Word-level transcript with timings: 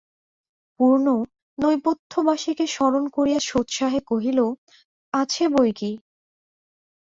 পূর্ণ 0.79 1.05
নেপথ্যবাসিনীকে 1.57 2.65
স্মরণ 2.67 3.03
করিয়া 3.15 3.39
সোৎসাহে 3.41 3.99
কহিল, 4.09 4.39
আছে 5.13 5.43
বৈকি। 5.53 5.91